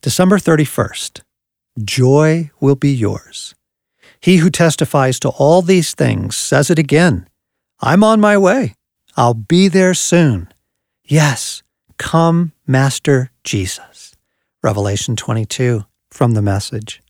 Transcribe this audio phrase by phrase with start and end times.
[0.00, 1.22] December 31st.
[1.82, 3.56] Joy will be yours.
[4.20, 7.26] He who testifies to all these things says it again
[7.80, 8.74] I'm on my way.
[9.16, 10.52] I'll be there soon.
[11.04, 11.64] Yes,
[11.96, 14.14] come, Master Jesus.
[14.62, 17.02] Revelation 22 from the message.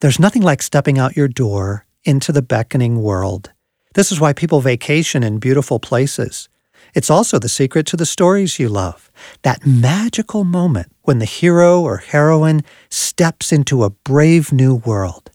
[0.00, 3.52] There's nothing like stepping out your door into the beckoning world.
[3.94, 6.48] This is why people vacation in beautiful places.
[6.94, 9.10] It's also the secret to the stories you love.
[9.42, 15.30] That magical moment when the hero or heroine steps into a brave new world.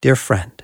[0.00, 0.62] Dear friend,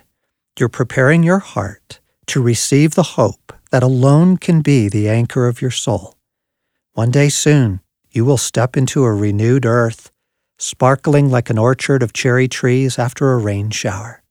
[0.57, 5.61] you're preparing your heart to receive the hope that alone can be the anchor of
[5.61, 6.15] your soul.
[6.93, 10.11] One day soon, you will step into a renewed earth,
[10.57, 14.23] sparkling like an orchard of cherry trees after a rain shower.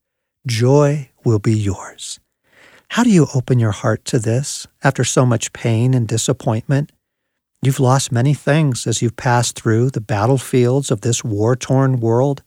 [0.47, 2.21] Joy will be yours.
[2.95, 6.93] How do you open your heart to this after so much pain and disappointment?
[7.61, 12.45] You've lost many things as you've passed through the battlefields of this war torn world.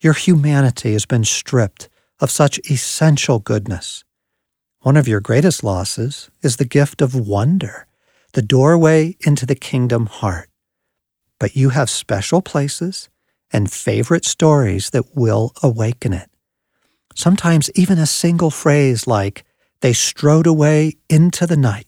[0.00, 4.02] Your humanity has been stripped of such essential goodness.
[4.80, 7.86] One of your greatest losses is the gift of wonder,
[8.32, 10.50] the doorway into the kingdom heart.
[11.38, 13.08] But you have special places
[13.52, 16.28] and favorite stories that will awaken it.
[17.14, 19.44] Sometimes even a single phrase like,
[19.80, 21.86] they strode away into the night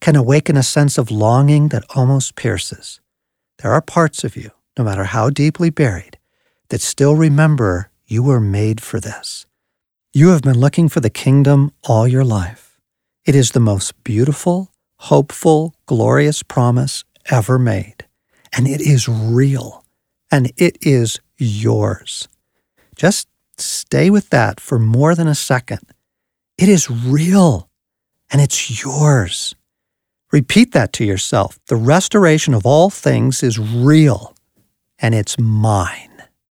[0.00, 3.00] can awaken a sense of longing that almost pierces.
[3.58, 6.18] There are parts of you, no matter how deeply buried,
[6.68, 9.46] that still remember you were made for this.
[10.12, 12.78] You have been looking for the kingdom all your life.
[13.24, 18.04] It is the most beautiful, hopeful, glorious promise ever made.
[18.52, 19.84] And it is real.
[20.30, 22.28] And it is yours.
[22.94, 25.93] Just stay with that for more than a second
[26.58, 27.68] it is real
[28.30, 29.54] and it's yours.
[30.32, 31.58] Repeat that to yourself.
[31.68, 34.34] The restoration of all things is real
[34.98, 36.13] and it's mine.